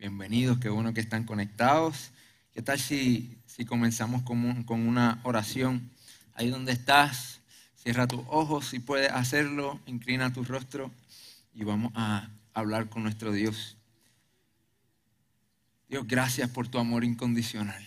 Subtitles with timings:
[0.00, 2.12] Bienvenidos, qué bueno que están conectados.
[2.54, 5.90] ¿Qué tal si, si comenzamos con, con una oración?
[6.32, 7.40] Ahí donde estás,
[7.76, 10.90] cierra tus ojos, si puedes hacerlo, inclina tu rostro
[11.52, 13.76] y vamos a hablar con nuestro Dios.
[15.86, 17.86] Dios, gracias por tu amor incondicional.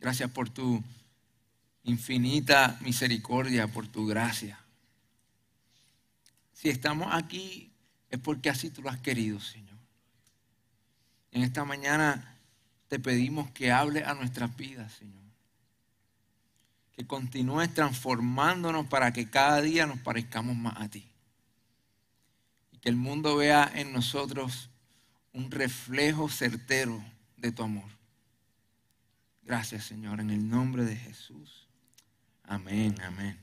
[0.00, 0.82] Gracias por tu
[1.84, 4.58] infinita misericordia, por tu gracia.
[6.52, 7.70] Si estamos aquí
[8.10, 9.67] es porque así tú lo has querido, Señor.
[11.38, 12.36] En esta mañana
[12.88, 15.22] te pedimos que hable a nuestras vidas, Señor.
[16.96, 21.08] Que continúes transformándonos para que cada día nos parezcamos más a ti.
[22.72, 24.68] Y que el mundo vea en nosotros
[25.32, 27.00] un reflejo certero
[27.36, 27.88] de tu amor.
[29.44, 31.68] Gracias, Señor, en el nombre de Jesús.
[32.42, 33.38] Amén, amén.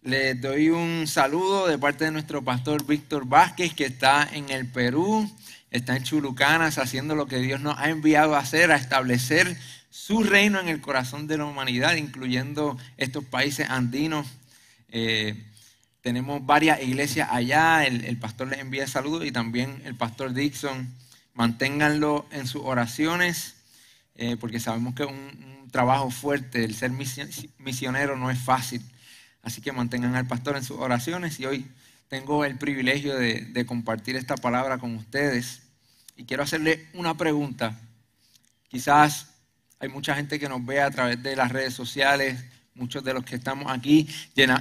[0.00, 4.72] Les doy un saludo de parte de nuestro pastor Víctor Vázquez, que está en el
[4.72, 5.30] Perú
[5.74, 9.58] está en Chulucanas haciendo lo que Dios nos ha enviado a hacer, a establecer
[9.90, 14.26] su reino en el corazón de la humanidad, incluyendo estos países andinos.
[14.90, 15.34] Eh,
[16.00, 20.94] tenemos varias iglesias allá, el, pastor les envía saludos y también el pastor Dixon.
[21.34, 23.56] Manténganlo en sus oraciones,
[24.14, 28.80] eh, porque sabemos que es un, trabajo fuerte, el ser misionero no es fácil.
[29.42, 31.66] Así que mantengan al pastor en sus oraciones y hoy
[32.06, 35.63] tengo el privilegio de, de compartir esta palabra con ustedes.
[36.16, 37.80] Y quiero hacerle una pregunta.
[38.68, 39.28] Quizás
[39.78, 42.44] hay mucha gente que nos ve a través de las redes sociales,
[42.74, 44.08] muchos de los que estamos aquí,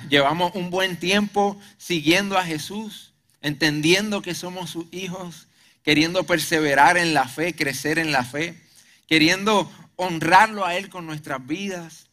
[0.09, 5.47] llevamos un buen tiempo siguiendo a Jesús, entendiendo que somos sus hijos,
[5.83, 8.61] queriendo perseverar en la fe, crecer en la fe,
[9.07, 12.07] queriendo honrarlo a Él con nuestras vidas,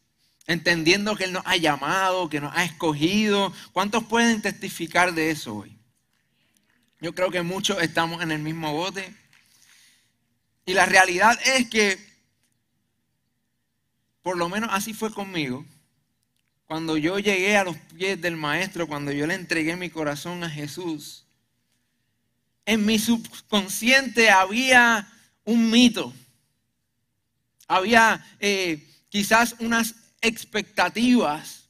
[0.47, 3.53] entendiendo que Él nos ha llamado, que nos ha escogido.
[3.73, 5.79] ¿Cuántos pueden testificar de eso hoy?
[7.01, 9.15] Yo creo que muchos estamos en el mismo bote.
[10.71, 11.99] Y la realidad es que,
[14.23, 15.67] por lo menos así fue conmigo,
[16.65, 20.49] cuando yo llegué a los pies del Maestro, cuando yo le entregué mi corazón a
[20.49, 21.27] Jesús,
[22.67, 26.15] en mi subconsciente había un mito,
[27.67, 31.65] había eh, quizás unas expectativas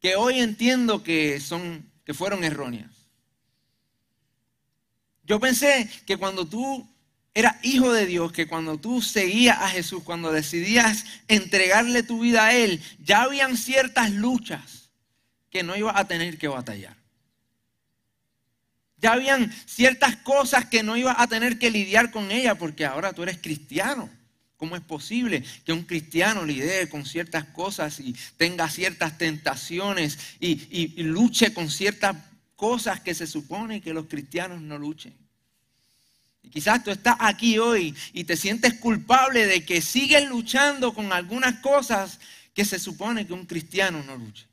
[0.00, 2.92] que hoy entiendo que, son, que fueron erróneas.
[5.24, 6.93] Yo pensé que cuando tú
[7.34, 12.46] era hijo de Dios, que cuando tú seguías a Jesús, cuando decidías entregarle tu vida
[12.46, 14.90] a Él, ya habían ciertas luchas
[15.50, 16.96] que no ibas a tener que batallar.
[18.98, 23.12] Ya habían ciertas cosas que no ibas a tener que lidiar con ella porque ahora
[23.12, 24.08] tú eres cristiano.
[24.56, 31.02] ¿Cómo es posible que un cristiano lidie con ciertas cosas y tenga ciertas tentaciones y
[31.02, 32.16] luche con ciertas
[32.54, 35.23] cosas que se supone que los cristianos no luchen?
[36.44, 41.12] Y quizás tú estás aquí hoy y te sientes culpable de que sigues luchando con
[41.12, 42.20] algunas cosas
[42.54, 44.46] que se supone que un cristiano no lucha.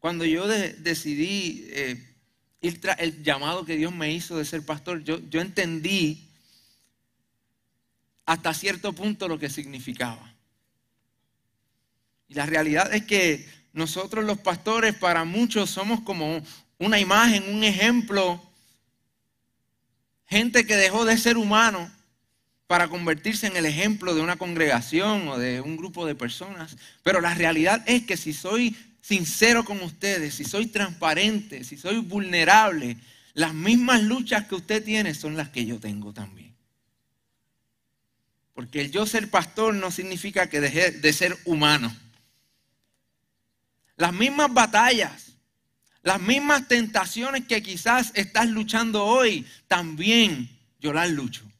[0.00, 2.14] Cuando yo decidí eh,
[2.60, 6.28] ir tras el llamado que Dios me hizo de ser pastor, yo, yo entendí
[8.26, 10.34] hasta cierto punto lo que significaba.
[12.28, 16.42] Y la realidad es que nosotros los pastores para muchos somos como
[16.78, 18.43] una imagen, un ejemplo
[20.26, 21.90] gente que dejó de ser humano
[22.66, 26.76] para convertirse en el ejemplo de una congregación o de un grupo de personas.
[27.02, 31.98] Pero la realidad es que si soy sincero con ustedes, si soy transparente, si soy
[31.98, 32.96] vulnerable,
[33.34, 36.54] las mismas luchas que usted tiene son las que yo tengo también.
[38.54, 41.94] Porque el yo ser pastor no significa que deje de ser humano.
[43.96, 45.23] Las mismas batallas
[46.04, 51.50] las mismas tentaciones que quizás estás luchando hoy, también yo las lucho.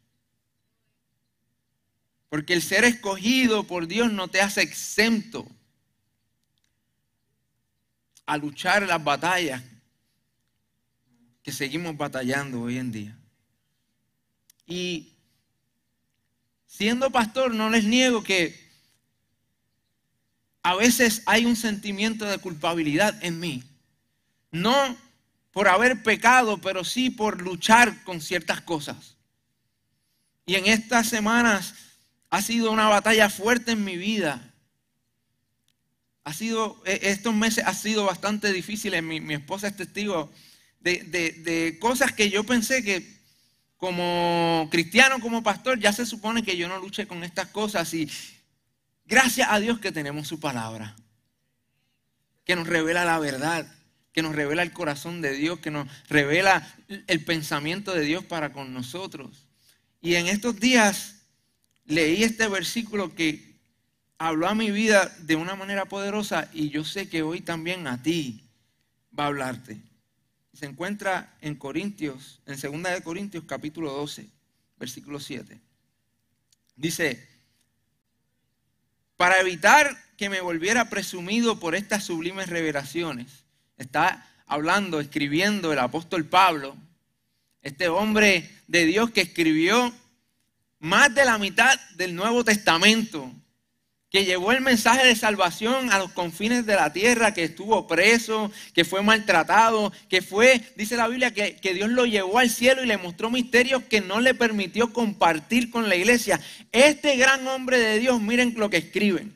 [2.29, 5.49] Porque el ser escogido por Dios no te hace exento
[8.26, 9.62] a luchar las batallas
[11.43, 13.19] que seguimos batallando hoy en día.
[14.67, 15.14] Y
[16.67, 18.62] siendo pastor, no les niego que
[20.62, 23.64] a veces hay un sentimiento de culpabilidad en mí.
[24.55, 24.97] No
[25.51, 29.17] por haber pecado, pero sí por luchar con ciertas cosas.
[30.47, 31.75] Y en estas semanas
[32.31, 34.55] ha sido una batalla fuerte en mi vida.
[36.23, 39.03] Ha sido, e, estos meses ha sido bastante difíciles.
[39.03, 40.33] Mi, mi esposa es testigo
[40.79, 43.12] de, de cosas que yo pensé que
[43.77, 48.09] como cristiano, como pastor, ya se supone que yo no luche con estas cosas y
[49.05, 50.95] gracias a Dios que tenemos su palabra,
[52.45, 53.67] que nos revela la verdad,
[54.14, 56.66] que nos revela el corazón de Dios, que nos revela
[57.06, 59.46] el pensamiento de Dios para con nosotros.
[60.00, 61.26] Y en estos días
[61.84, 63.58] leí este versículo que
[64.16, 68.02] habló a mi vida de una manera poderosa y yo sé que hoy también a
[68.02, 68.49] ti
[69.19, 69.82] va a hablarte
[70.55, 74.28] se encuentra en Corintios, en 2 de Corintios capítulo 12,
[74.78, 75.60] versículo 7.
[76.76, 77.28] Dice,
[79.17, 83.44] para evitar que me volviera presumido por estas sublimes revelaciones,
[83.76, 86.76] está hablando, escribiendo el apóstol Pablo,
[87.62, 89.93] este hombre de Dios que escribió
[90.81, 93.32] más de la mitad del Nuevo Testamento,
[94.11, 98.53] que llevó el mensaje de salvación a los confines de la tierra, que estuvo preso,
[98.73, 102.85] que fue maltratado, que fue, dice la Biblia, que, que, Dios lo llevó al cielo
[102.85, 106.41] y le mostró misterios que no le permitió compartir con la iglesia.
[106.70, 109.35] Este gran hombre de Dios, miren lo que escriben,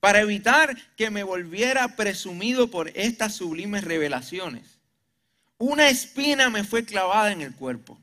[0.00, 4.78] para evitar que me volviera presumido por estas sublimes revelaciones.
[5.58, 7.98] Una espina me fue clavada en el cuerpo.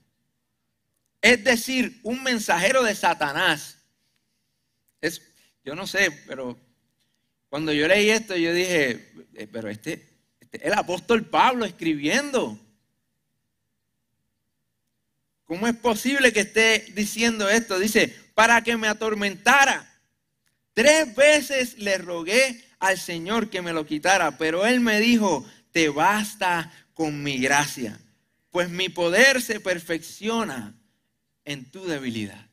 [1.22, 3.78] Es decir, un mensajero de Satanás.
[5.02, 5.22] Es
[5.64, 6.60] yo no sé, pero
[7.50, 10.08] cuando yo leí esto, yo dije, eh, pero este,
[10.40, 12.60] este el apóstol Pablo escribiendo.
[15.46, 17.80] ¿Cómo es posible que esté diciendo esto?
[17.80, 19.92] Dice, para que me atormentara.
[20.76, 25.90] Tres veces le rogué al Señor que me lo quitara, pero Él me dijo, te
[25.90, 27.98] basta con mi gracia,
[28.52, 30.76] pues mi poder se perfecciona
[31.46, 32.46] en tu debilidad.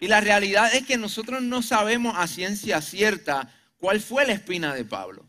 [0.00, 4.74] Y la realidad es que nosotros no sabemos a ciencia cierta cuál fue la espina
[4.74, 5.26] de Pablo.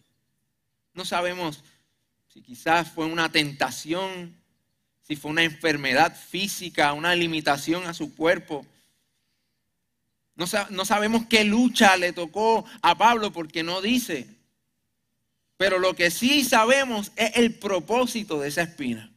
[0.93, 1.65] No sabemos
[2.29, 4.41] si quizás fue una tentación,
[5.01, 8.65] si fue una enfermedad física, una limitación a su cuerpo.
[10.37, 14.27] No, sabemos qué lucha le tocó a Pablo porque no dice.
[15.57, 19.11] Pero lo que sí sabemos es el propósito de esa espina.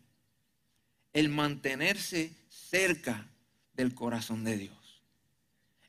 [1.12, 3.26] El mantenerse cerca
[3.74, 4.76] del corazón de Dios.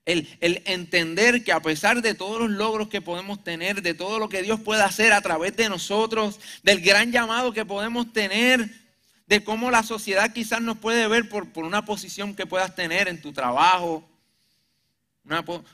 [0.04, 4.28] El, entender que a pesar de todos los logros que podemos tener, de todo lo
[4.28, 8.70] que Dios puede hacer a través de nosotros, del gran llamado que podemos tener,
[9.28, 13.22] de cómo la sociedad quizás nos puede ver por, una posición que puedas tener en
[13.22, 14.11] tu trabajo,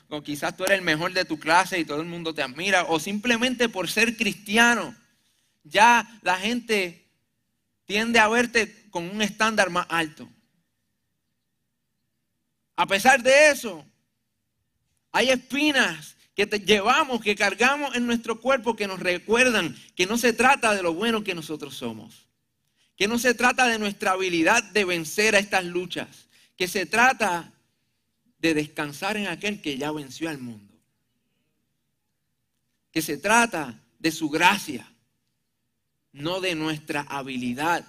[0.08, 2.84] o quizás tú eres el mejor de tu clase y todo el mundo te admira,
[2.84, 4.94] o simplemente por ser cristiano,
[5.64, 7.06] ya la gente
[7.84, 10.28] tiende a verte con un estándar más alto.
[12.76, 13.84] A pesar de eso,
[15.10, 20.32] hay espinas que llevamos, que cargamos en nuestro cuerpo que nos recuerdan que no se
[20.32, 22.28] trata de lo bueno que nosotros somos,
[22.96, 27.52] que no se trata de nuestra habilidad de vencer a estas luchas, que se trata
[28.38, 30.74] de descansar en aquel que ya venció al mundo,
[32.92, 34.90] que se trata de su gracia,
[36.12, 37.86] no de nuestra habilidad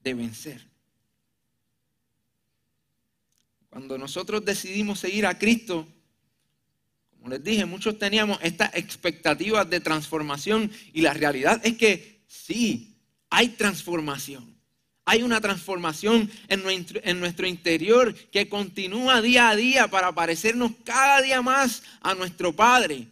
[0.00, 0.66] de vencer.
[3.70, 5.86] Cuando nosotros decidimos seguir a Cristo,
[7.28, 12.96] les dije, muchos teníamos estas expectativas de transformación y la realidad es que sí,
[13.30, 14.55] hay transformación.
[15.06, 16.62] Hay una transformación en
[17.20, 23.06] nuestro, interior que continúa día a día para parecernos cada día más a nuestro Padre.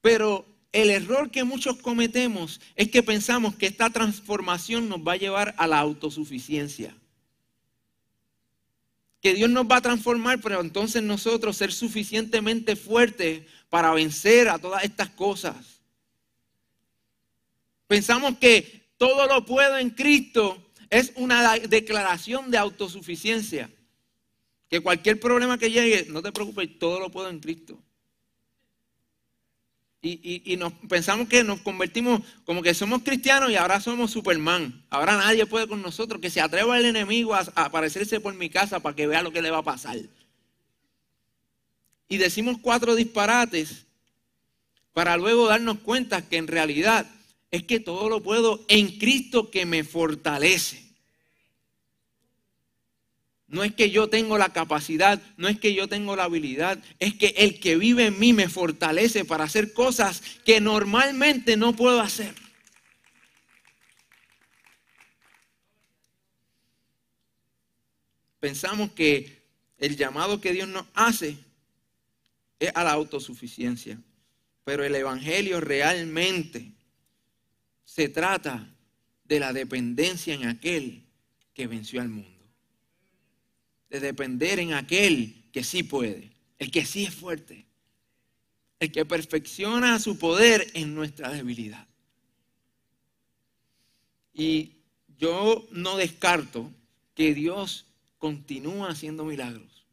[0.00, 5.16] Pero el error que muchos cometemos es que pensamos que esta transformación nos va a
[5.16, 6.94] llevar a la autosuficiencia
[9.20, 14.58] que Dios nos va a transformar, pero entonces nosotros ser suficientemente fuertes para vencer a
[14.58, 15.56] todas estas cosas.
[17.86, 23.70] Pensamos que todo lo puedo en Cristo es una declaración de autosuficiencia.
[24.68, 27.78] Que cualquier problema que llegue, no te preocupes, todo lo puedo en Cristo.
[30.00, 34.84] Y, nos pensamos que nos convertimos como que somos cristianos y ahora somos Superman.
[34.90, 36.20] Ahora nadie puede con nosotros.
[36.20, 39.42] Que se atreva el enemigo a aparecerse por mi casa para que vea lo que
[39.42, 39.98] le va a pasar.
[42.08, 43.86] Y decimos cuatro disparates
[44.92, 47.06] para luego darnos cuenta que en realidad
[47.50, 50.88] es que todo lo puedo en Cristo que me fortalece.
[53.46, 57.14] no es que yo tengo la capacidad, no es que yo tengo la habilidad, es
[57.14, 62.02] que el que vive en mí me fortalece para hacer cosas que normalmente no puedo
[62.02, 62.34] hacer.
[68.38, 69.42] Pensamos que
[69.78, 71.38] el llamado que Dios nos hace
[72.60, 73.98] es a la autosuficiencia,
[74.64, 76.72] pero el Evangelio realmente
[77.88, 78.68] se trata
[79.24, 81.06] de la dependencia en aquel
[81.54, 82.38] que venció al mundo
[83.88, 87.64] de depender en aquel que sí puede, el que sí es fuerte,
[88.78, 91.86] el que perfecciona su poder en nuestra debilidad.
[94.34, 94.76] Y
[95.16, 96.70] yo no descarto
[97.14, 97.86] que Dios
[98.18, 99.86] continúa haciendo milagros.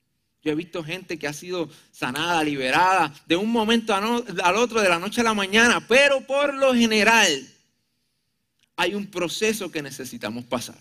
[0.43, 4.89] Yo he visto gente que ha sido sanada, liberada de un momento al otro, de
[4.89, 7.54] la noche a la mañana, pero por lo general
[8.75, 10.79] hay un proceso que necesitamos pasar.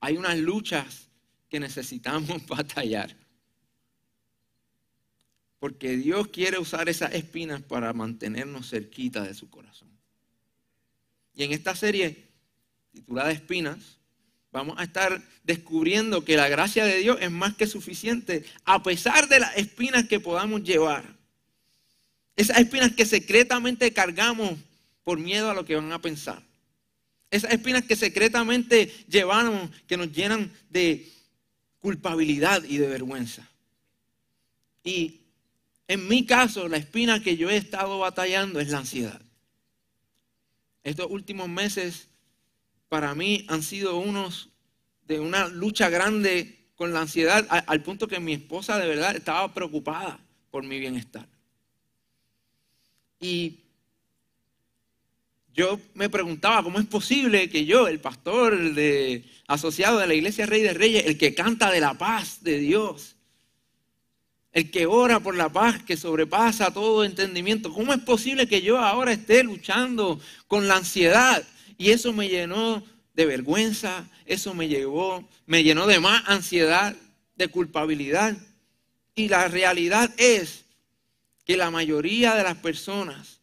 [0.00, 1.08] Hay unas luchas
[1.48, 3.16] que necesitamos batallar.
[5.58, 9.90] Porque Dios quiere usar esas espinas para mantenernos cerquita de su corazón.
[11.34, 12.28] Y en esta serie
[12.92, 13.98] titulada Espinas,
[14.52, 19.28] vamos a estar descubriendo que la gracia de Dios es más que suficiente a pesar
[19.28, 21.04] de las espinas que podamos llevar.
[22.36, 24.58] Esas espinas que secretamente cargamos
[25.04, 26.42] por miedo a lo que van a pensar.
[27.30, 31.08] Esas espinas que secretamente llevamos, que nos llenan de
[31.80, 33.48] culpabilidad y de vergüenza.
[34.82, 35.20] Y
[35.86, 39.20] en mi caso, la espina que yo he estado batallando es la ansiedad.
[40.82, 42.08] Estos últimos meses
[42.88, 44.48] para mí han sido unos
[45.06, 49.52] de una lucha grande con la ansiedad al punto que mi esposa de verdad estaba
[49.52, 50.18] preocupada
[50.50, 51.28] por mi bienestar.
[53.20, 53.60] Y
[55.54, 60.46] yo me preguntaba cómo es posible que yo, el pastor de, asociado de la iglesia
[60.46, 63.16] Rey de Reyes, el que canta de la paz de Dios,
[64.52, 68.78] el que ora por la paz que sobrepasa todo entendimiento, ¿cómo es posible que yo
[68.78, 71.42] ahora esté luchando con la ansiedad?
[71.78, 72.82] Y eso me llenó
[73.14, 76.94] de vergüenza, eso me llevó, me llenó de más ansiedad,
[77.36, 78.36] de culpabilidad.
[79.14, 80.64] Y la realidad es
[81.44, 83.39] que la mayoría de las personas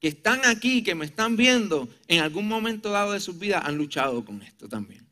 [0.00, 3.76] que están aquí, que me están viendo, en algún momento dado de sus vidas han
[3.76, 5.06] luchado con esto también.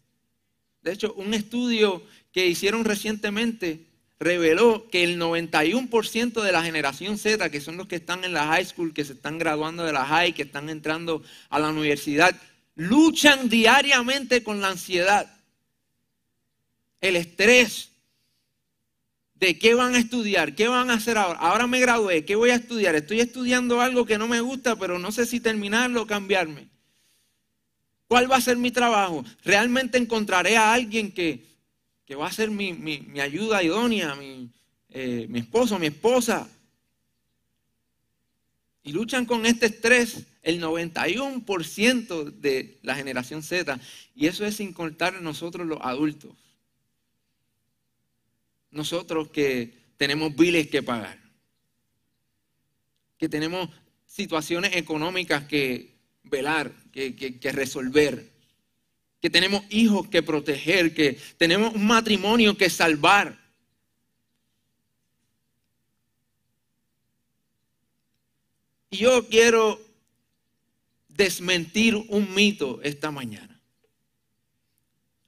[0.83, 2.03] De hecho, un estudio
[2.33, 3.87] que hicieron recientemente
[4.19, 8.47] reveló que el 91% de la generación Z, que son los que están en la
[8.47, 12.41] high school, que se están graduando de la high, que están entrando a la universidad,
[12.77, 15.35] luchan diariamente con la ansiedad,
[17.01, 17.91] el estrés,
[19.39, 21.39] de qué van a estudiar, qué van a hacer ahora.
[21.39, 22.95] Ahora me gradué, ¿qué voy a estudiar?
[22.95, 26.69] Estoy estudiando algo que no me gusta, pero no sé si terminarlo o cambiarme.
[28.09, 29.25] ¿Cuál va a ser mi trabajo?
[29.45, 31.45] ¿Realmente encontraré a alguien que,
[32.19, 34.49] va a ser mi, ayuda idónea, mi,
[34.91, 36.49] eh, mi esposo, mi esposa?
[38.85, 43.81] Y luchan con este estrés el 91% de la generación Z.
[44.15, 46.31] Y eso es sin contar nosotros los adultos
[48.77, 51.19] nosotros que tenemos biles que pagar,
[53.19, 53.71] que tenemos
[54.07, 58.31] situaciones económicas que velar, que, resolver,
[59.21, 63.39] que tenemos hijos que proteger, que tenemos un matrimonio que salvar.
[68.91, 69.81] Y yo quiero
[71.09, 73.59] desmentir un mito esta mañana.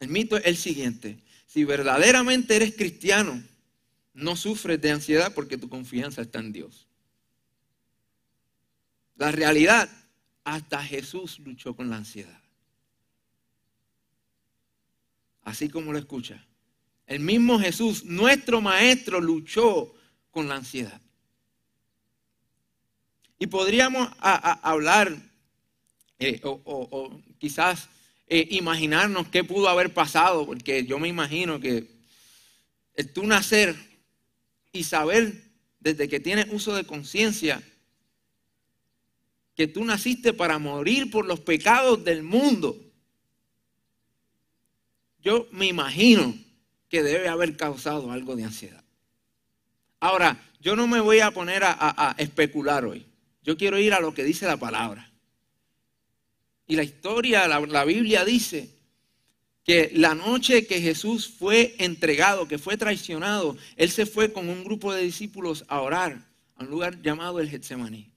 [0.01, 3.43] El mito es el siguiente si verdaderamente eres cristiano,
[4.13, 6.87] no sufres de ansiedad porque tu confianza está en Dios.
[9.17, 9.89] La realidad,
[10.45, 12.39] hasta Jesús luchó con la ansiedad.
[15.43, 16.47] Así como lo escucha.
[17.07, 19.95] El mismo Jesús, nuestro maestro, luchó
[20.31, 21.01] con la ansiedad.
[23.39, 25.17] Y podríamos hablar,
[26.19, 27.89] eh, o quizás
[28.29, 31.87] eh, imaginarnos qué pudo haber pasado, porque yo me imagino que
[32.95, 33.75] el tú nacer
[34.73, 35.45] y saber
[35.81, 37.63] desde que tienes uso de conciencia
[39.55, 42.79] que tú naciste para morir por los pecados del mundo,
[45.21, 46.35] yo me imagino
[46.89, 48.85] que debe haber causado algo de ansiedad.
[50.01, 53.05] Ahora, yo no me voy a poner a especular hoy.
[53.43, 55.08] Yo quiero ir a lo que dice la palabra.
[56.69, 58.69] Y la historia, la, Biblia dice
[59.65, 64.65] que la noche que Jesús fue entregado, que fue traicionado, él se fue con un
[64.65, 66.23] grupo de discípulos a orar
[66.57, 68.11] a un lugar llamado el Getsemaní.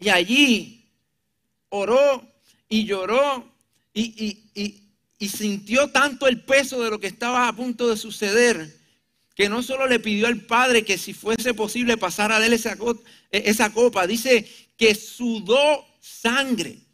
[0.00, 0.86] Y allí
[1.68, 2.26] oró
[2.70, 3.46] y lloró
[3.92, 4.38] y,
[5.20, 8.78] sintió tanto el peso de lo que estaba a punto de suceder,
[9.34, 12.78] que no solo le pidió al Padre que si fuese posible pasara de él esa,
[13.30, 14.48] esa copa, dice
[14.78, 16.87] que sudó sangre.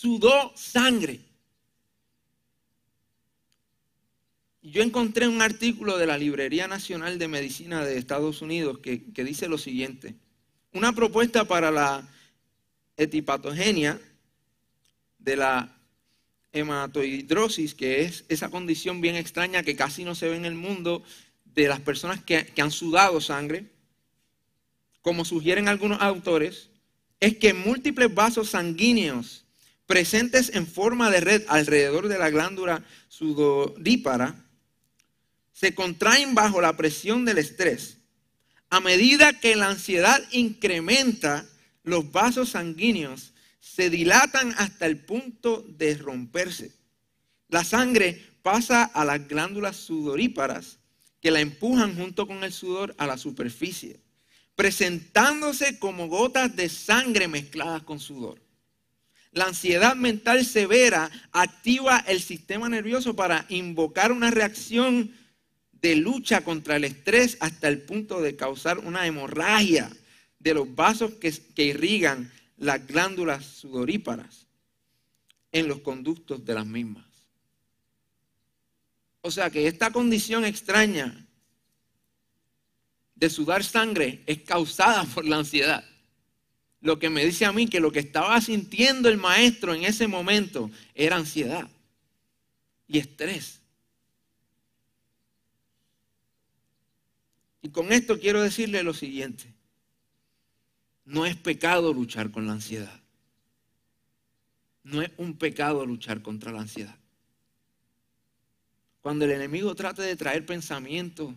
[0.00, 1.18] Sudó sangre.
[4.62, 9.24] Yo encontré un artículo de la Librería Nacional de Medicina de Estados Unidos que, que
[9.24, 10.14] dice lo siguiente.
[10.72, 12.08] Una propuesta para la
[12.96, 14.00] etipatogenia
[15.18, 15.76] de la
[16.52, 21.02] hematohidrosis, que es esa condición bien extraña que casi no se ve en el mundo
[21.44, 23.66] de las personas que, que han sudado sangre,
[25.02, 26.70] como sugieren algunos autores,
[27.18, 29.44] es que múltiples vasos sanguíneos
[29.88, 34.44] presentes en forma de red alrededor de la glándula sudorípara
[35.50, 37.96] se contraen bajo la presión del estrés.
[38.68, 41.46] A medida que la ansiedad incrementa,
[41.84, 46.70] los vasos sanguíneos se dilatan hasta el punto de romperse.
[47.48, 50.78] La sangre pasa a las glándulas sudoríparas
[51.22, 54.00] que la empujan junto con el sudor a la superficie,
[54.54, 58.47] presentándose como gotas de sangre mezcladas con sudor.
[59.38, 65.14] La ansiedad mental severa activa el sistema nervioso para invocar una reacción
[65.80, 69.92] de lucha contra el estrés hasta el punto de causar una hemorragia
[70.40, 74.48] de los vasos que, irrigan las glándulas sudoríparas
[75.52, 77.06] en los conductos de las mismas.
[79.20, 81.14] O sea que esta condición extraña
[83.14, 85.87] de sudar sangre es causada por la ansiedad.
[86.80, 90.06] Lo que me dice a mí que lo que estaba sintiendo el maestro en ese
[90.06, 91.68] momento era ansiedad
[92.86, 93.60] y estrés.
[97.62, 99.52] Y con esto quiero decirle lo siguiente.
[101.04, 103.00] No es pecado luchar con la ansiedad.
[104.84, 106.96] No es un pecado luchar contra la ansiedad.
[109.00, 111.34] Cuando el enemigo trate de traer pensamientos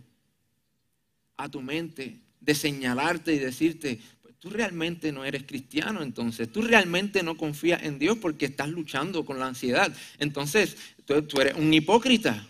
[1.38, 4.00] a tu mente, de señalarte y decirte,
[4.42, 9.24] tú realmente no eres cristiano, entonces tú realmente no confías en Dios porque estás luchando
[9.24, 9.96] con la ansiedad.
[10.18, 10.76] Entonces,
[11.06, 12.48] tú, eres un hipócrita.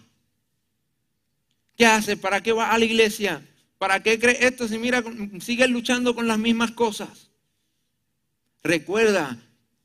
[1.76, 2.18] ¿Qué haces?
[2.18, 3.46] ¿Para qué vas a la iglesia?
[3.78, 5.04] ¿Para qué crees esto si mira,
[5.42, 7.30] sigues luchando con las mismas cosas?
[8.64, 9.38] Recuerda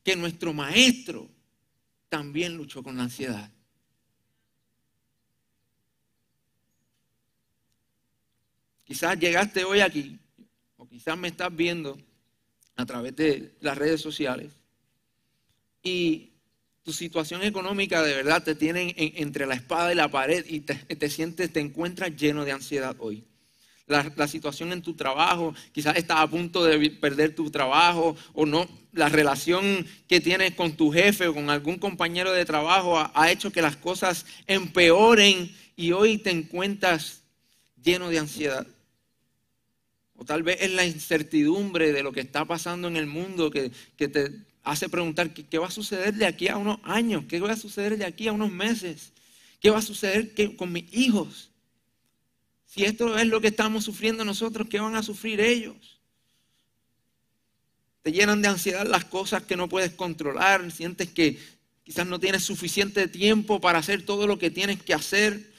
[0.04, 1.28] que nuestro maestro
[2.08, 3.50] también luchó con la ansiedad.
[8.84, 10.20] Quizás llegaste hoy aquí,
[10.88, 11.98] quizás me estás viendo
[12.76, 14.52] a través de las redes sociales,
[15.82, 16.32] y
[16.82, 20.74] tu situación económica de verdad te tiene entre la espada y la pared y te,
[20.74, 23.24] te sientes, te encuentras lleno de ansiedad hoy
[23.86, 28.68] la, situación en tu trabajo, quizás estás a punto de perder tu trabajo o no,
[28.92, 33.52] la relación que tienes con tu jefe o con algún compañero de trabajo ha hecho
[33.52, 37.22] que las cosas empeoren y hoy te encuentras
[37.82, 38.66] lleno de ansiedad.
[40.16, 43.70] O tal vez es la incertidumbre de lo que está pasando en el mundo que,
[43.96, 47.56] te hace preguntar ¿qué, va a suceder de aquí a unos años, qué va a
[47.56, 49.12] suceder de aquí a unos meses,
[49.60, 51.50] qué va a suceder con mis hijos.
[52.66, 56.00] Si esto es lo que estamos sufriendo nosotros, ¿qué van a sufrir ellos?
[58.02, 61.38] Te llenan de ansiedad las cosas que no puedes controlar, sientes que
[61.84, 65.55] quizás no tienes suficiente tiempo para hacer todo lo que tienes que hacer.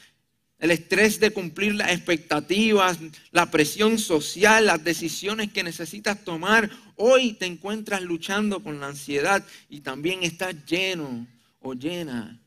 [0.58, 2.98] El estrés de cumplir las expectativas,
[3.30, 6.68] la presión social, las decisiones que necesitas tomar.
[6.96, 11.26] Hoy te encuentras luchando con la ansiedad y también estás lleno
[11.60, 12.40] o llena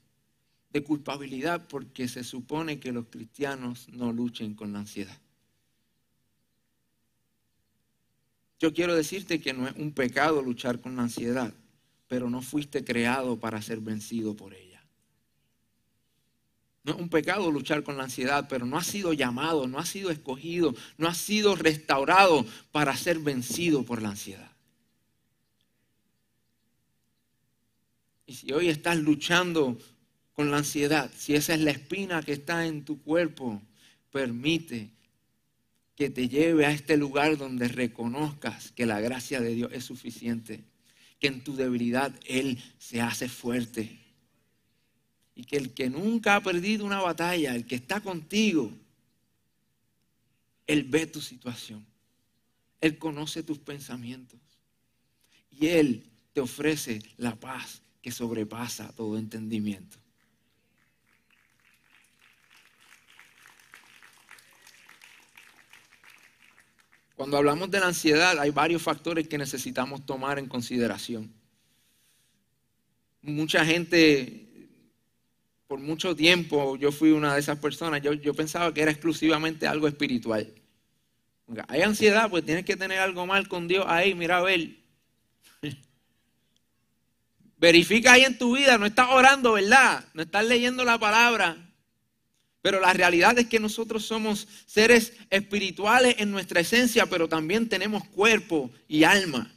[0.74, 5.18] de culpabilidad porque se supone que los cristianos no luchen con la ansiedad.
[8.60, 11.54] Yo quiero decirte que no es un pecado luchar con la ansiedad,
[12.08, 14.71] pero no fuiste creado para ser vencido por ella.
[16.84, 19.90] No es un pecado luchar con la ansiedad, pero no has sido llamado, no has
[19.90, 24.52] sido escogido, no has sido restaurado para ser vencido por la ansiedad.
[28.26, 29.78] Y si hoy estás luchando
[30.34, 33.62] con la ansiedad, si esa es la espina que está en tu cuerpo,
[34.12, 34.90] permite
[35.96, 40.64] que te lleve a este lugar donde reconozcas que la gracia de Dios es suficiente,
[41.20, 44.01] que en tu debilidad Él se hace fuerte
[45.36, 48.72] y que el que nunca ha perdido una batalla, el que está contigo,
[50.68, 51.86] Él ve tu situación,
[52.80, 54.40] Él conoce tus pensamientos
[55.52, 59.98] y Él te ofrece la paz que sobrepasa todo entendimiento.
[67.16, 71.32] Cuando hablamos de la ansiedad hay varios factores que necesitamos tomar en consideración.
[73.22, 74.51] Mucha gente
[75.80, 79.88] mucho tiempo yo fui una de esas personas, yo, yo pensaba que era exclusivamente algo
[79.88, 80.52] espiritual.
[81.68, 84.78] Hay ansiedad, pues tienes que tener algo mal con Dios ahí, mira a ver.
[87.58, 90.06] Verifica ahí en tu vida, no estás orando, ¿verdad?
[90.14, 91.58] No estás leyendo la palabra.
[92.62, 98.08] Pero la realidad es que nosotros somos seres espirituales en nuestra esencia, pero también tenemos
[98.10, 99.52] cuerpo y alma.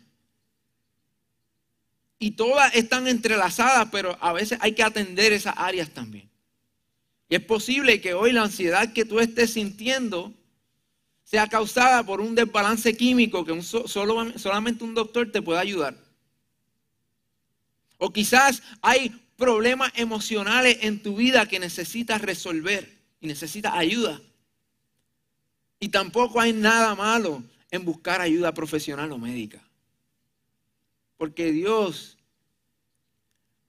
[2.25, 6.31] Y todas están entrelazadas, pero a veces hay que atender esas áreas también.
[7.29, 10.33] Y es posible que hoy la ansiedad que tú estés sintiendo
[11.23, 15.99] sea causada por un desbalance químico que solo, solamente un doctor te puede ayudar.
[17.99, 24.19] O quizás hay problemas emocionales en tu vida que necesitas resolver y necesitas ayuda.
[25.79, 29.63] Y tampoco hay nada malo en buscar ayuda profesional o médica.
[31.19, 32.14] Porque Dios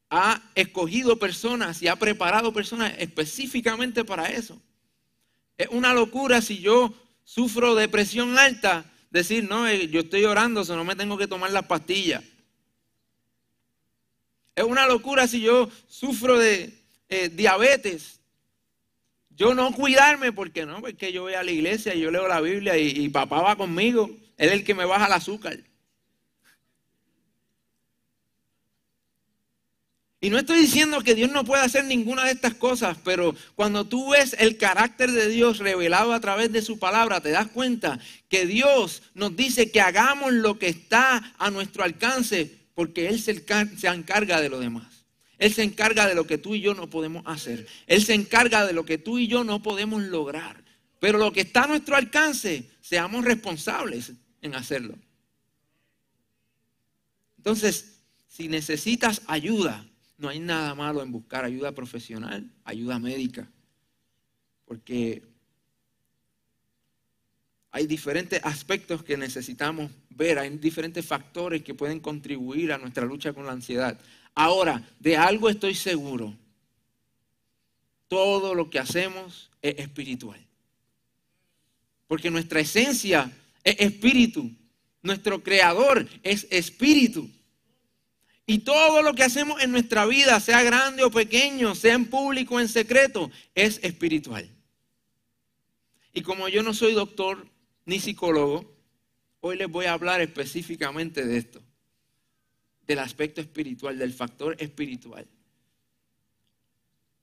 [0.10, 4.62] ha escogido personas y ha preparado personas específicamente para eso.
[5.58, 10.62] Es una locura si yo sufro de presión alta, decir, no, eh, yo estoy llorando,
[10.62, 12.24] o no me tengo que tomar las pastillas.
[14.56, 18.20] Es una locura si yo sufro de eh, diabetes.
[19.30, 22.40] Yo no cuidarme porque no, porque yo voy a la iglesia y yo leo la
[22.40, 24.10] Biblia y, y papá va conmigo.
[24.38, 25.60] Él es el que me baja el azúcar.
[30.26, 33.86] Y no estoy diciendo que Dios no pueda hacer ninguna de estas cosas, pero cuando
[33.86, 38.00] tú ves el carácter de Dios revelado a través de su palabra, te das cuenta
[38.28, 43.34] que Dios nos dice que hagamos lo que está a nuestro alcance, porque Él se
[43.88, 45.06] encarga de lo demás.
[45.38, 47.68] Él se encarga de lo que tú y yo no podemos hacer.
[47.86, 50.64] Él se encarga de lo que tú y yo no podemos lograr.
[51.00, 54.96] Pero lo que está a nuestro alcance, seamos responsables en hacerlo.
[57.38, 59.86] Entonces, si necesitas ayuda,
[60.18, 63.50] no hay nada malo en buscar ayuda profesional, ayuda médica,
[64.66, 65.24] porque
[67.72, 73.34] hay diferentes aspectos que necesitamos ver, hay diferentes factores que pueden contribuir a nuestra lucha
[73.34, 74.00] con la ansiedad.
[74.34, 76.34] Ahora, de algo estoy seguro,
[78.08, 80.40] todo lo que hacemos es espiritual,
[82.08, 83.32] porque nuestra esencia
[83.64, 84.50] es espíritu,
[85.02, 87.30] nuestro creador es espíritu.
[88.48, 92.56] Y todo lo que hacemos en nuestra vida, sea grande o pequeño, sea en público
[92.56, 94.48] o en secreto, es espiritual.
[96.14, 97.48] Y como yo no soy doctor
[97.86, 98.72] ni psicólogo,
[99.42, 101.62] hoy les voy a hablar específicamente de esto,
[102.86, 105.28] del aspecto espiritual, del factor espiritual.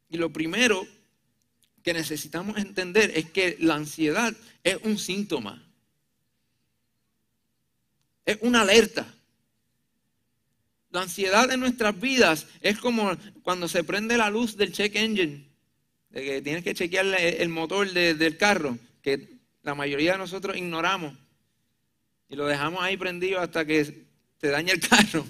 [0.09, 0.87] Y lo primero
[1.83, 5.65] que necesitamos entender es que la ansiedad es un síntoma,
[8.25, 9.07] es una alerta.
[10.93, 15.49] La ansiedad en nuestras vidas es como cuando se prende la luz del check engine,
[16.11, 21.15] de que tienes que chequear el motor del carro, que la mayoría de nosotros ignoramos
[22.29, 24.05] y lo dejamos ahí prendido hasta que
[24.39, 25.25] se daña el carro.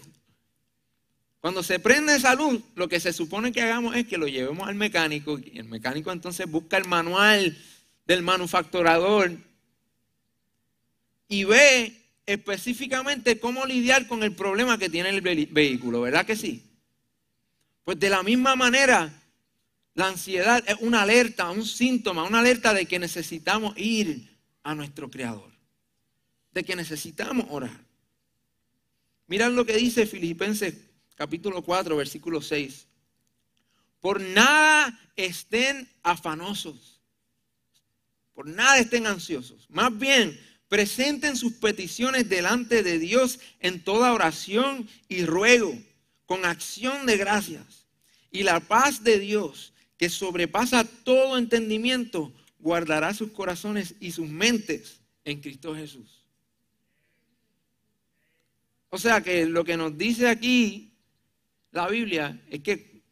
[1.40, 4.68] Cuando se prende esa luz, lo que se supone que hagamos es que lo llevemos
[4.68, 7.56] al mecánico y el mecánico entonces busca el manual
[8.04, 9.30] del manufacturador
[11.28, 12.01] y ve
[12.32, 16.62] específicamente cómo lidiar con el problema que tiene el vehículo, ¿verdad que sí?
[17.84, 19.12] Pues de la misma manera,
[19.94, 25.10] la ansiedad es una alerta, un síntoma, una alerta de que necesitamos ir a nuestro
[25.10, 25.50] Creador,
[26.52, 27.78] de que necesitamos orar.
[29.26, 30.74] Miren lo que dice Filipenses
[31.14, 32.86] capítulo 4, versículo 6.
[34.00, 37.00] Por nada estén afanosos,
[38.34, 39.66] por nada estén ansiosos.
[39.70, 40.38] Más bien,
[40.72, 45.78] presenten sus peticiones delante de Dios en toda oración y ruego,
[46.24, 47.84] con acción de gracias.
[48.30, 55.02] Y la paz de Dios, que sobrepasa todo entendimiento, guardará sus corazones y sus mentes
[55.26, 56.26] en Cristo Jesús.
[58.88, 60.94] O sea que lo que nos dice aquí
[61.70, 63.02] la Biblia es que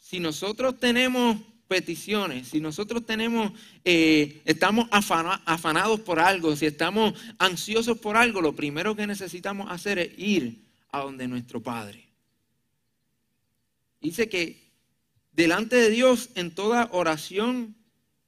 [0.00, 1.36] si nosotros tenemos
[1.68, 3.52] peticiones, si nosotros tenemos,
[3.84, 9.98] eh, estamos afanados por algo, si estamos ansiosos por algo, lo primero que necesitamos hacer
[9.98, 12.06] es ir a donde nuestro Padre.
[14.00, 14.70] Dice que
[15.32, 17.74] delante de Dios en toda oración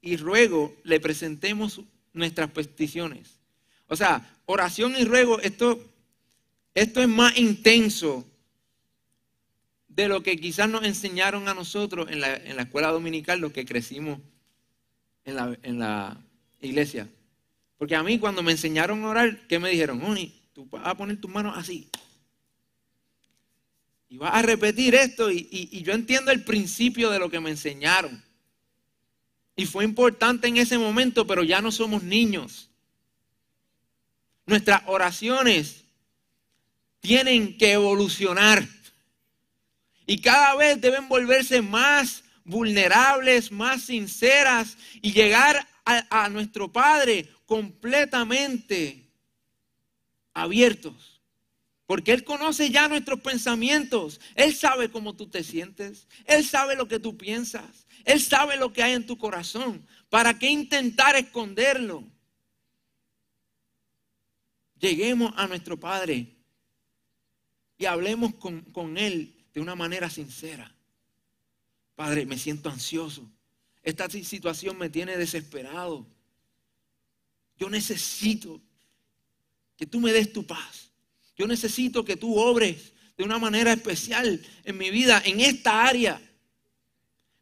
[0.00, 1.80] y ruego le presentemos
[2.12, 3.38] nuestras peticiones.
[3.88, 5.78] O sea, oración y ruego, esto,
[6.74, 8.24] esto es más intenso
[9.96, 14.20] de lo que quizás nos enseñaron a nosotros en la, escuela dominical, los que crecimos
[15.24, 16.22] en la, en la,
[16.60, 17.08] iglesia.
[17.78, 20.02] Porque a mí cuando me enseñaron a orar, ¿qué me dijeron?
[20.02, 21.88] Oni, tú vas a poner tus manos así.
[24.08, 27.50] Y vas a repetir esto y, y yo entiendo el principio de lo que me
[27.50, 28.22] enseñaron.
[29.56, 32.68] Y fue importante en ese momento, pero ya no somos niños.
[34.44, 35.84] Nuestras oraciones
[37.00, 38.66] tienen que evolucionar.
[40.06, 49.04] Y cada vez deben volverse más vulnerables, más sinceras y llegar a, nuestro Padre completamente
[50.32, 51.20] abiertos.
[51.86, 54.20] Porque Él conoce ya nuestros pensamientos.
[54.34, 56.08] Él sabe cómo tú te sientes.
[56.24, 57.86] Él sabe lo que tú piensas.
[58.04, 59.86] Él sabe lo que hay en tu corazón.
[60.08, 62.04] ¿Para qué intentar esconderlo?
[64.78, 66.26] Lleguemos a nuestro Padre
[67.78, 70.70] y hablemos con, con Él de una manera sincera.
[71.94, 73.26] Padre, me siento ansioso.
[73.82, 76.06] Esta situación me tiene desesperado.
[77.58, 78.60] Yo necesito
[79.78, 80.90] que tú me des tu paz.
[81.38, 86.20] Yo necesito que tú obres de una manera especial en mi vida, en esta área.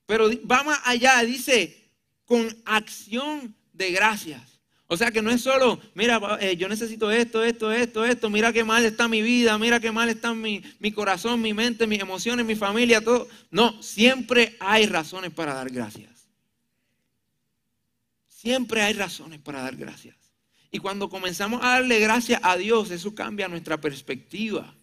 [0.07, 1.91] Pero va más allá, dice,
[2.27, 4.54] con acción de gracias.
[4.87, 8.53] O sea que no es solo, mira, eh, yo necesito esto, esto, esto, esto, mira
[8.53, 12.01] qué mal está mi vida, mira qué mal está mi, mi corazón, mi mente, mis
[12.01, 13.27] emociones, mi familia, todo.
[13.51, 16.29] No, siempre hay razones para dar gracias.
[18.29, 20.17] Siempre hay razones para dar gracias.
[20.71, 24.75] Y cuando comenzamos a darle gracias a Dios, eso cambia nuestra perspectiva.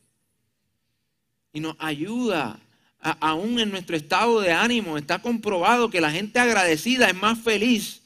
[1.54, 2.60] Y nos ayuda,
[3.02, 4.98] aún en nuestro estado de ánimo.
[4.98, 8.01] Está comprobado que la gente agradecida es más feliz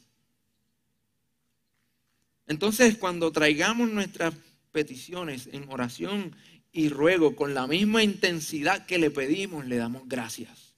[2.48, 4.34] entonces, cuando traigamos nuestras
[4.72, 6.36] peticiones en oración
[6.72, 10.76] y ruego con la misma intensidad que le pedimos, le damos gracias.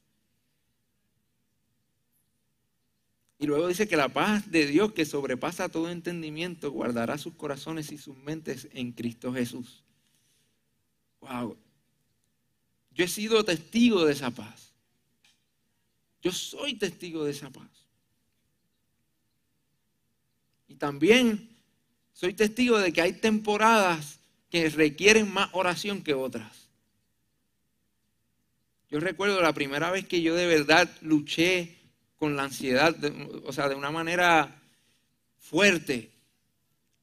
[3.40, 7.92] Y luego dice que la paz de Dios que sobrepasa todo entendimiento guardará sus corazones
[7.92, 9.84] y sus mentes en Cristo Jesús.
[11.22, 11.58] Wow.
[12.92, 14.74] Yo he sido testigo de esa paz.
[16.22, 17.70] Yo soy testigo de esa paz.
[20.68, 21.57] Y también
[22.18, 26.68] soy testigo de que hay temporadas que requieren más oración que otras.
[28.90, 31.76] Yo recuerdo la primera vez que yo de verdad luché
[32.18, 32.96] con la ansiedad,
[33.46, 34.64] o sea, de una manera
[35.38, 36.10] fuerte.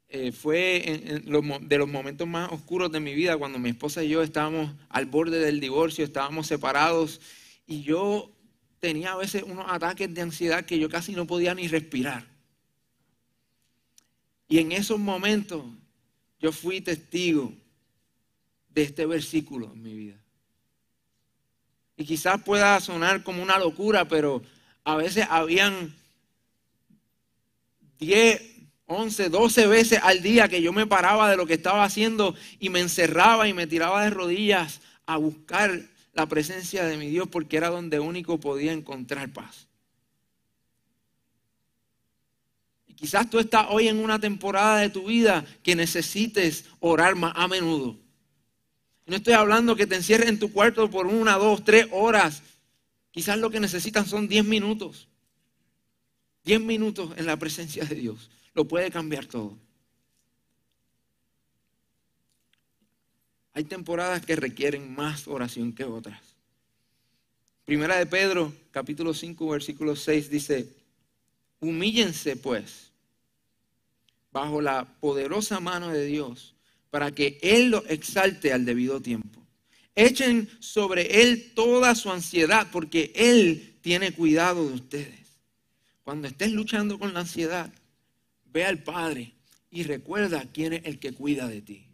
[0.08, 1.22] Eh, fue
[1.60, 5.06] de los momentos más oscuros de mi vida, cuando mi esposa y yo estábamos al
[5.06, 7.20] borde del divorcio, estábamos separados
[7.68, 8.32] y yo
[8.80, 12.33] tenía a veces unos ataques de ansiedad que yo casi no podía ni respirar.
[14.48, 15.64] Y en esos momentos
[16.40, 17.52] yo fui testigo
[18.68, 20.16] de este versículo en mi vida.
[21.96, 24.42] Y quizás pueda sonar como una locura, pero
[24.82, 25.94] a veces habían
[27.98, 28.42] 10,
[28.86, 32.68] 11, 12 veces al día que yo me paraba de lo que estaba haciendo y
[32.68, 37.56] me encerraba y me tiraba de rodillas a buscar la presencia de mi Dios porque
[37.56, 39.68] era donde único podía encontrar paz.
[43.04, 47.46] Quizás tú estás hoy en una temporada de tu vida que necesites orar más a
[47.46, 47.98] menudo.
[49.04, 52.42] No estoy hablando que te encierres en tu cuarto por una, dos, tres horas.
[53.10, 55.06] Quizás lo que necesitan son diez minutos.
[56.46, 58.30] Diez minutos en la presencia de Dios.
[58.54, 59.58] Lo puede cambiar todo.
[63.52, 66.22] Hay temporadas que requieren más oración que otras.
[67.66, 70.74] Primera de Pedro, capítulo 5, versículo 6 dice,
[71.60, 72.93] Humíllense pues
[74.34, 76.56] bajo la poderosa mano de Dios
[76.90, 79.40] para que Él lo exalte al debido tiempo.
[79.94, 85.38] Echen sobre Él toda su ansiedad porque Él tiene cuidado de ustedes.
[86.02, 87.72] Cuando estés luchando con la ansiedad,
[88.52, 89.34] ve al Padre
[89.70, 91.86] y recuerda quién es el que cuida de ti.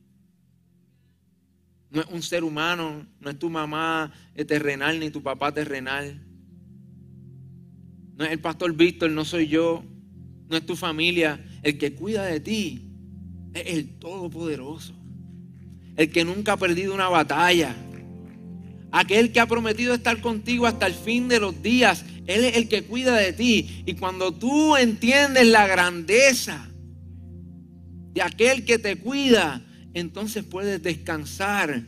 [1.91, 4.15] No es un ser humano, no es tu mamá
[4.47, 6.19] terrenal ni tu papá terrenal.
[8.17, 9.85] No es el pastor Víctor, no soy yo,
[10.51, 11.43] no es tu familia.
[11.63, 12.91] El que cuida de ti
[13.55, 14.95] es el Todopoderoso.
[15.97, 17.75] El que nunca ha perdido una batalla.
[18.93, 22.05] Aquel que ha prometido estar contigo hasta el fin de los días.
[22.27, 23.83] Él es el que cuida de ti.
[23.87, 26.69] Y cuando tú entiendes la grandeza
[28.13, 31.87] de aquel que te cuida, entonces puedes descansar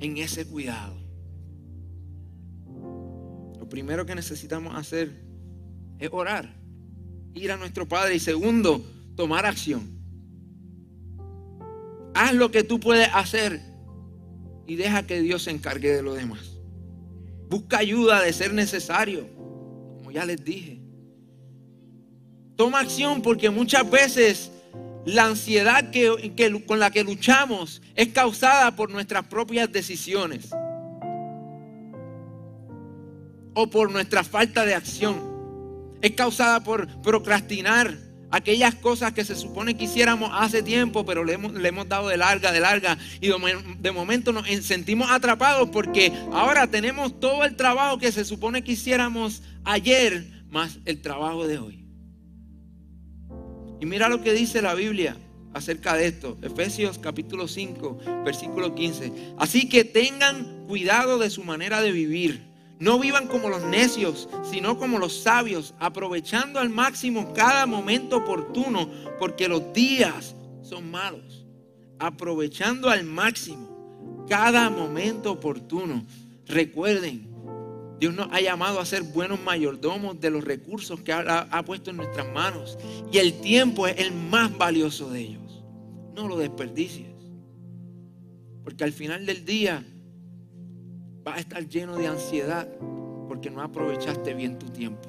[0.00, 1.02] en ese cuidado
[3.72, 5.21] primero que necesitamos hacer
[6.02, 6.52] es orar,
[7.32, 8.84] ir a nuestro Padre y segundo,
[9.14, 9.88] tomar acción.
[12.12, 13.60] Haz lo que tú puedes hacer
[14.66, 16.58] y deja que Dios se encargue de lo demás.
[17.48, 19.28] Busca ayuda de ser necesario,
[19.98, 20.80] como ya les dije.
[22.56, 24.50] Toma acción porque muchas veces
[25.04, 30.50] la ansiedad que, con la que luchamos es causada por nuestras propias decisiones
[33.54, 35.31] o por nuestra falta de acción.
[36.02, 37.96] Es causada por procrastinar
[38.32, 42.08] aquellas cosas que se supone que hiciéramos hace tiempo, pero le hemos, le hemos dado
[42.08, 47.54] de larga, de larga, y de, momento nos sentimos atrapados porque ahora tenemos todo el
[47.56, 51.84] trabajo que se supone que hiciéramos ayer, más el trabajo de hoy.
[53.80, 55.16] Y mira lo que dice la Biblia
[55.54, 56.38] acerca de esto.
[56.42, 59.12] Efesios capítulo 5, versículo 15.
[59.38, 62.51] Así que tengan cuidado de su manera de vivir
[62.82, 68.90] no vivan como los necios, sino como los sabios, aprovechando al máximo cada momento oportuno,
[69.20, 71.46] porque los días son malos.
[72.00, 76.04] Aprovechando al máximo cada momento oportuno.
[76.44, 77.28] Recuerden,
[78.00, 81.98] Dios nos ha llamado a ser buenos mayordomos de los recursos que ha, puesto en
[81.98, 82.76] nuestras manos.
[83.12, 85.62] Y el tiempo es el más valioso de ellos.
[86.16, 87.14] No lo desperdicies.
[88.64, 89.84] Porque al final del día
[91.24, 92.68] vas a estar lleno de ansiedad
[93.28, 95.08] porque no aprovechaste bien tu tiempo.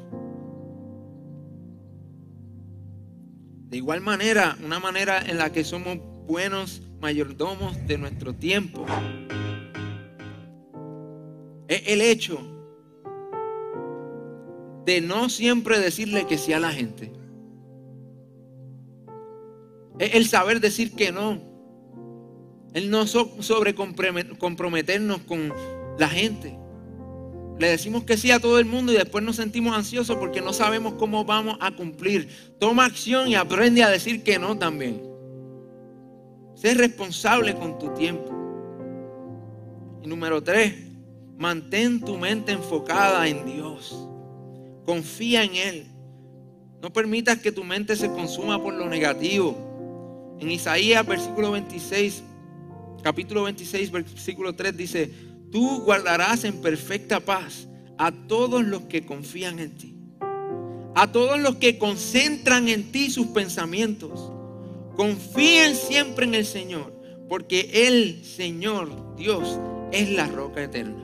[3.69, 5.97] De igual manera, una manera en la que somos
[6.27, 8.85] buenos mayordomos de nuestro tiempo
[11.67, 12.39] es el hecho
[14.85, 17.11] de no siempre decirle que sí a la gente.
[19.99, 21.41] Es el saber decir que no.
[22.73, 25.53] El no sobre comprometernos con
[25.97, 26.57] la gente.
[27.59, 30.53] Le decimos que sí a todo el mundo y después nos sentimos ansiosos porque no
[30.53, 32.27] sabemos cómo vamos a cumplir.
[32.59, 35.01] Toma acción y aprende a decir que no también.
[36.55, 38.31] Sé responsable con tu tiempo.
[40.01, 40.73] Y número tres,
[41.37, 43.95] mantén tu mente enfocada en Dios.
[44.85, 45.87] Confía en Él.
[46.81, 50.37] No permitas que tu mente se consuma por lo negativo.
[50.39, 52.23] En Isaías, versículo 26,
[53.01, 55.11] capítulo 26, versículo 3 dice,
[55.53, 57.67] tú guardarás en perfecta paz
[57.99, 59.95] a todos los que confían en ti,
[60.95, 64.31] a todos los que concentran en ti sus pensamientos.
[64.95, 66.91] Confíen siempre en el Señor,
[67.29, 69.59] porque el Señor, Dios,
[69.91, 71.03] es la roca eterna.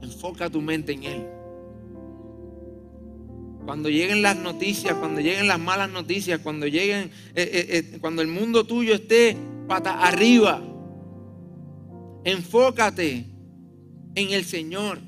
[0.00, 1.26] Enfoca tu mente en Él.
[3.66, 8.22] Cuando lleguen las noticias, cuando lleguen las malas noticias, cuando lleguen, eh, eh, eh, cuando
[8.22, 9.36] el mundo tuyo esté
[9.68, 10.62] pata arriba,
[12.26, 13.24] Enfócate
[14.16, 14.98] en el Señor.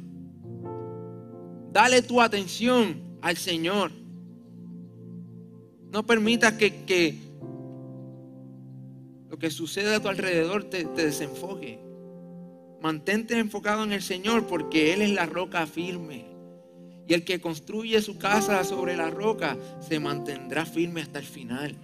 [1.73, 3.91] Dale tu atención al Señor.
[5.91, 7.19] No permitas que,
[9.29, 11.81] lo que sucede a tu alrededor te, te desenfoque.
[12.81, 16.25] Mantente enfocado en el Señor porque Él es la roca firme.
[17.09, 21.75] Y el que construye su casa sobre la roca se mantendrá firme hasta el final.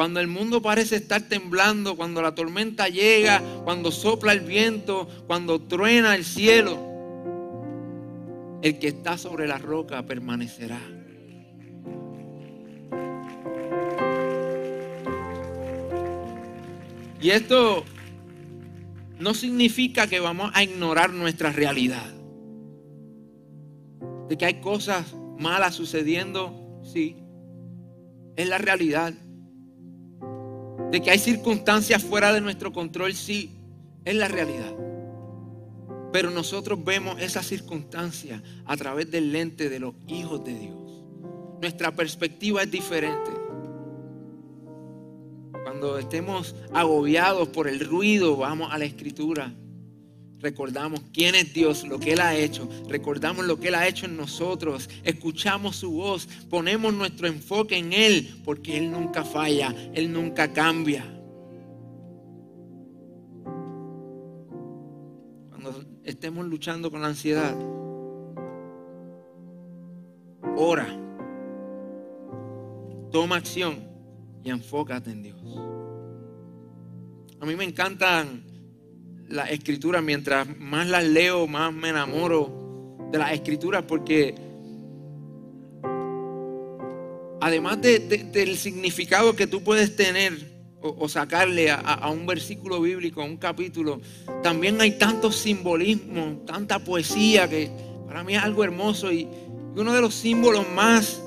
[0.00, 5.60] Cuando el mundo parece estar temblando, cuando la tormenta llega, cuando sopla el viento, cuando
[5.60, 6.78] truena el cielo,
[8.62, 10.80] el que está sobre la roca permanecerá.
[17.20, 17.84] Y esto
[19.18, 22.10] no significa que vamos a ignorar nuestra realidad.
[24.30, 27.18] De que hay cosas malas sucediendo, sí,
[28.36, 29.12] es la realidad
[30.90, 33.52] de que hay circunstancias fuera de nuestro control, sí,
[34.04, 34.74] es la realidad.
[36.12, 41.04] Pero nosotros vemos esas circunstancias a través del lente de los hijos de Dios.
[41.60, 43.30] Nuestra perspectiva es diferente.
[45.62, 49.52] Cuando estemos agobiados por el ruido, vamos a la escritura
[50.40, 54.06] recordamos quién es Dios, lo que Él ha hecho, recordamos lo que Él ha hecho
[54.06, 60.12] en nosotros, escuchamos su voz, ponemos nuestro enfoque en Él, porque Él nunca falla, Él
[60.12, 61.04] nunca cambia.
[65.50, 67.56] Cuando estemos luchando con la ansiedad,
[70.56, 70.86] ora,
[73.10, 73.88] toma acción
[74.42, 75.40] y enfócate en Dios.
[77.40, 78.49] A mí me encantan
[79.30, 84.34] las escrituras, mientras más las leo, más me enamoro de las escrituras, porque
[87.40, 90.50] además del significado que tú puedes tener
[90.82, 94.00] o, sacarle a, un versículo bíblico, a un capítulo,
[94.42, 97.70] también hay tanto simbolismo, tanta poesía que
[98.06, 99.28] para mí es algo hermoso y
[99.76, 101.22] uno de los símbolos más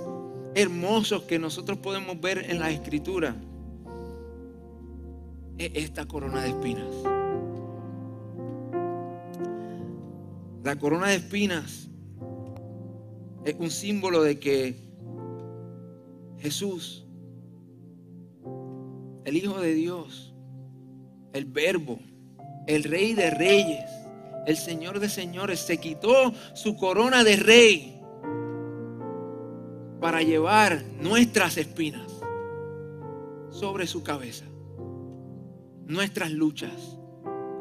[0.56, 3.36] hermosos que nosotros podemos ver en las escrituras
[5.58, 7.13] es esta corona de espinas.
[10.64, 11.90] La corona de espinas
[13.46, 14.76] es un símbolo de que
[16.40, 17.04] Jesús
[19.26, 20.34] el Hijo de Dios,
[21.34, 22.00] el Verbo,
[22.68, 23.90] el Rey de Reyes,
[24.46, 28.02] el Señor de Señores, se quitó su corona de rey
[30.02, 32.12] para llevar nuestras espinas
[33.50, 34.46] sobre su cabeza.
[35.86, 36.98] Nuestras luchas,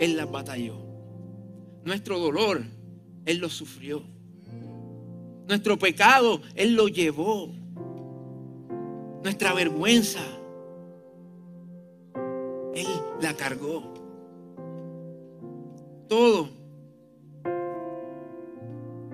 [0.01, 0.77] Él las batalló.
[1.85, 2.63] Nuestro dolor,
[3.25, 4.03] Él lo sufrió.
[5.49, 7.53] Nuestro pecado, Él lo llevó.
[9.23, 10.21] Nuestra vergüenza,
[12.75, 12.87] Él
[13.21, 13.93] la cargó.
[16.09, 16.63] Todo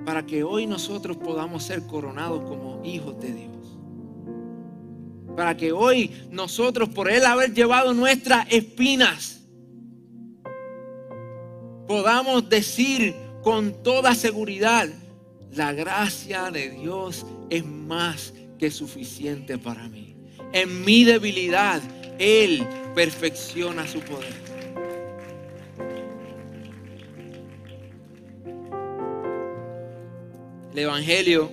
[0.08, 3.78] para que hoy nosotros podamos ser coronados como hijos de Dios.
[5.36, 9.42] Para que hoy nosotros, por Él haber llevado nuestras espinas,
[11.86, 13.14] podamos decir
[13.48, 14.90] con toda seguridad,
[15.52, 20.14] la gracia de Dios es más que suficiente para mí.
[20.52, 21.80] En mi debilidad,
[22.18, 24.34] Él perfecciona su poder.
[30.72, 31.50] El Evangelio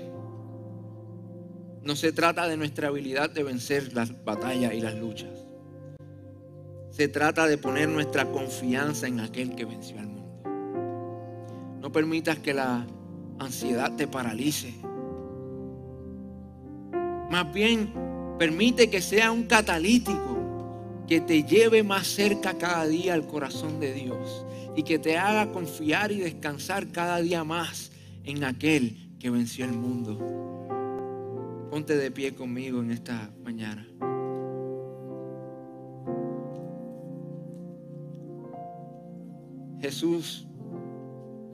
[1.82, 5.48] no se trata de nuestra habilidad de vencer las batallas y las luchas.
[6.90, 10.25] Se trata de poner nuestra confianza en aquel que venció al mundo.
[11.86, 12.84] No permitas que la
[13.38, 14.74] ansiedad te paralice.
[17.30, 17.94] Más bien,
[18.40, 23.94] permite que sea un catalítico que te lleve más cerca cada día al corazón de
[23.94, 27.92] Dios y que te haga confiar y descansar cada día más
[28.24, 30.18] en aquel que venció el mundo.
[31.70, 33.88] Ponte de pie conmigo en esta mañana.
[39.80, 40.48] Jesús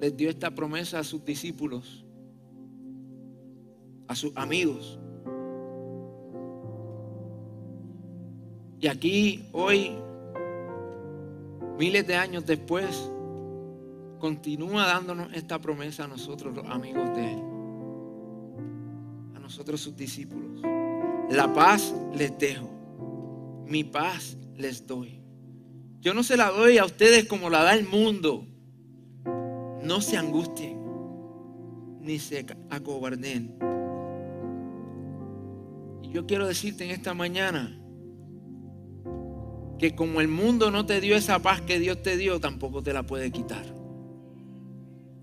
[0.02, 2.04] les dio esta promesa a sus discípulos,
[4.08, 5.00] a sus amigos.
[8.80, 9.92] Y aquí, hoy,
[11.78, 13.12] miles de años después,
[14.20, 17.44] continúa dándonos esta promesa a nosotros, los amigos de Él,
[19.36, 20.64] a nosotros sus discípulos.
[21.30, 22.68] La paz les dejo,
[23.68, 25.22] mi paz les doy.
[26.00, 28.48] Yo no se la doy a ustedes como la da el mundo
[29.84, 30.80] no se angustien
[32.02, 33.56] ni se acobarden.
[36.04, 37.78] Y yo quiero decirte en esta mañana
[39.78, 42.94] que como el mundo no te dio esa paz que Dios te dio, tampoco te
[42.94, 43.66] la puede quitar.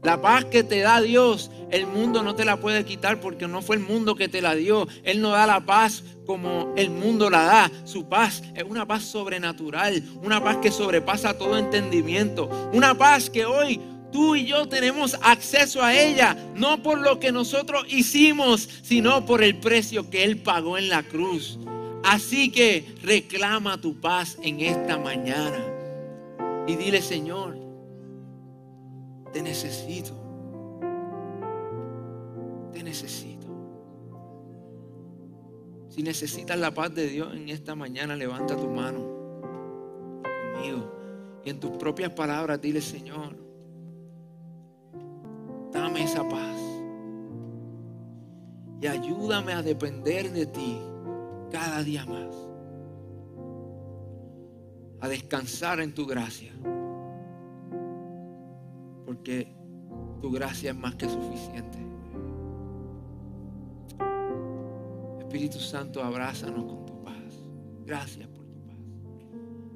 [0.03, 3.63] La paz que te da Dios, el mundo no te la puede quitar porque no
[3.63, 4.87] fue el mundo que te la dio.
[5.03, 7.73] Él no da la paz como el mundo la da.
[7.85, 13.45] Su paz es una paz sobrenatural, una paz que sobrepasa todo entendimiento, una paz que
[13.45, 13.81] hoy
[14.13, 19.43] Tú y yo tenemos acceso a ella, no por lo que nosotros hicimos, sino por
[19.43, 21.59] el precio que Él pagó en la cruz.
[22.05, 25.59] Así que reclama tu paz en esta mañana
[26.67, 27.59] y dile, Señor,
[29.33, 30.13] te necesito.
[32.73, 33.47] Te necesito.
[35.89, 39.19] Si necesitas la paz de Dios en esta mañana, levanta tu mano
[40.59, 40.93] conmigo.
[41.45, 43.48] Y en tus propias palabras dile, Señor,
[45.79, 46.59] Dame esa paz.
[48.81, 50.77] Y ayúdame a depender de ti
[51.53, 52.35] cada día más.
[55.01, 56.53] A descansar en tu gracia.
[59.07, 59.55] Porque
[60.21, 61.79] tu gracia es más que suficiente.
[65.21, 67.49] Espíritu Santo, abrázanos con tu paz.
[67.87, 68.29] Gracias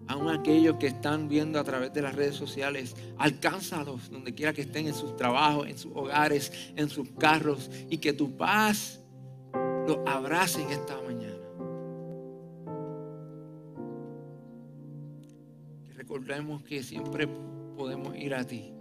[0.08, 4.62] aún aquellos que están viendo a través de las redes sociales, alcánzalos donde quiera que
[4.62, 9.00] estén en sus trabajos, en sus hogares, en sus carros y que tu paz
[9.86, 11.32] los abrace en esta mañana.
[15.96, 17.28] Recordemos que siempre
[17.76, 18.72] podemos ir a ti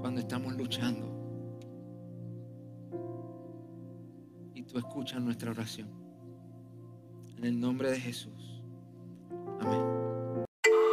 [0.00, 1.16] cuando estamos luchando
[4.54, 5.88] y tú escuchas nuestra oración.
[7.36, 8.55] En el nombre de Jesús.